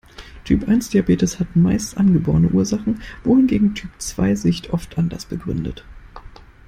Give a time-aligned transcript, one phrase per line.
[0.45, 5.85] Typ-eins-Diabetes hat meist angeborene Ursachen, wohingegen Typ zwei sich oft anders begründet.